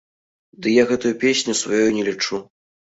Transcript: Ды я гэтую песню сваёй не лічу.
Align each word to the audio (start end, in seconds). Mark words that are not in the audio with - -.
Ды 0.61 0.67
я 0.81 0.87
гэтую 0.93 1.13
песню 1.25 1.59
сваёй 1.63 1.91
не 2.01 2.11
лічу. 2.11 2.45